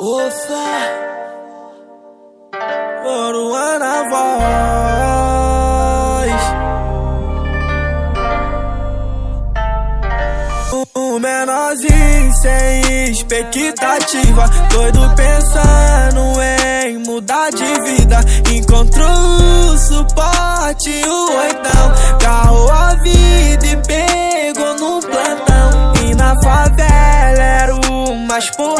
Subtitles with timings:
[0.00, 0.56] Ufa,
[3.04, 4.80] Moruana voz.
[10.96, 16.22] Um menorzinho sem expectativa, doido pensando
[16.86, 18.20] em mudar de vida.
[18.54, 25.92] Encontrou o suporte, o oitão, carro a vida e pegou no plantão.
[26.06, 28.79] E na favela era o mais porra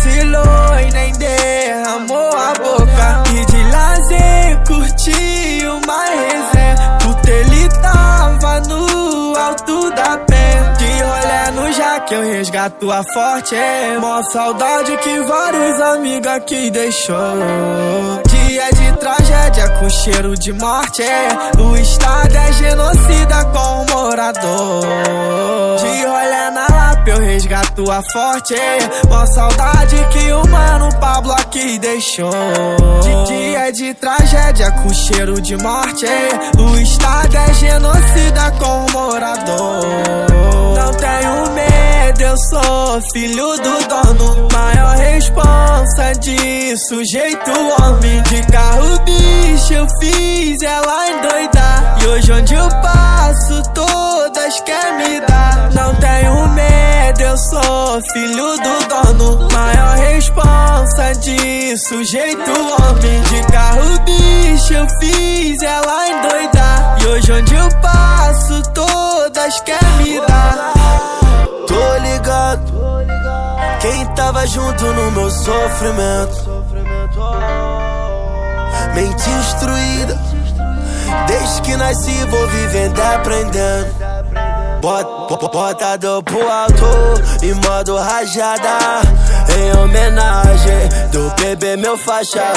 [0.00, 3.22] vacilou e nem derramou a boca.
[3.34, 10.74] E de lazer curtiu uma resenha, puta ele tava no alto da pé.
[10.78, 16.70] De rolé no jaque eu resgato a forte, é mó saudade que vários amigos aqui
[16.70, 17.16] deixou.
[18.26, 21.28] Dia de tragédia com cheiro de morte, é
[21.58, 23.39] o estado é genocida
[27.76, 32.30] eu resgato a forte, é mó saudade que o mano Pablo aqui deixou.
[33.02, 39.86] De dia de tragédia com cheiro de morte, é o estado é genocida com morador.
[40.76, 44.48] Não tenho medo, eu sou filho do dono.
[44.52, 48.22] Maior responsa de sujeito homem.
[48.22, 51.98] De carro bicho eu fiz ela endoidar.
[52.02, 53.09] E hoje onde eu passo,
[57.30, 59.48] eu sou filho do dono.
[59.52, 63.20] Maior responsa de sujeito homem.
[63.22, 66.98] De carro bicho eu fiz ela endoidar.
[67.00, 70.72] E hoje onde eu passo, todas querem me dar.
[71.68, 72.72] Tô ligado,
[73.80, 76.60] quem tava junto no meu sofrimento.
[78.94, 80.18] Mente instruída,
[81.28, 84.09] desde que nasci vou vivendo aprendendo.
[84.80, 86.84] Bota, bota do pro alto
[87.42, 88.78] em modo rajada.
[89.58, 92.52] Em homenagem do bebê meu faixa.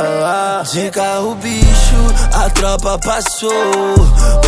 [0.71, 3.51] De carro bicho a tropa passou.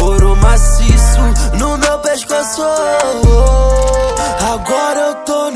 [0.02, 1.22] Ouro maciço
[1.58, 2.62] no meu pescoço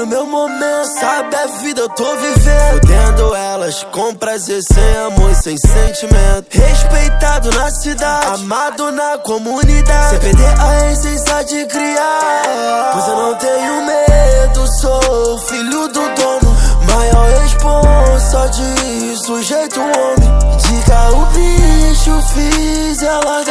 [0.09, 2.81] meu momento Sabe a vida eu tô vivendo.
[2.81, 6.47] Fudendo elas com prazer Sem amor e sem sentimento.
[6.49, 10.09] Respeitado na cidade Amado na comunidade.
[10.09, 16.57] Sem perder a essência de criar Pois eu não tenho medo Sou filho do dono.
[16.87, 20.39] Maior responsa de sujeito homem.
[20.57, 23.43] De carro bicho fiz ela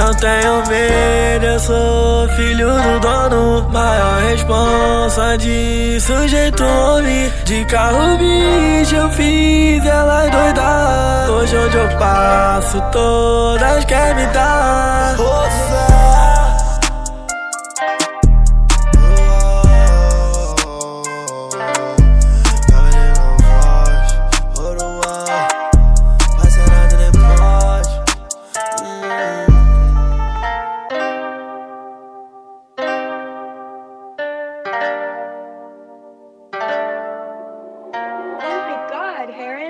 [0.00, 3.68] Não tenho medo, eu sou filho do dono.
[3.70, 7.30] Maior responsa de sujeito homem.
[7.44, 11.30] De carro bicho eu fiz ela doidar.
[11.30, 15.16] Hoje onde eu passo, todas querem me dar.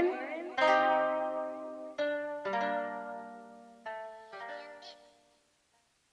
[0.00, 0.29] Amen.